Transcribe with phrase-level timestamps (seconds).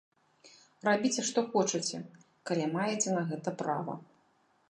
[0.87, 1.99] Рабіце што хочаце,
[2.51, 3.93] калі маеце на гэта права!